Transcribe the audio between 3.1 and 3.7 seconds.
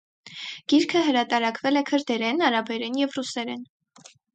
ռուսերեն։